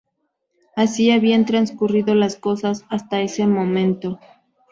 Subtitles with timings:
[0.75, 4.19] Así habían transcurrido las cosas hasta ese momento.